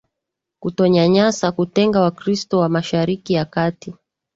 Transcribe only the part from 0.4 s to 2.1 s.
kutonyanyasa kutenga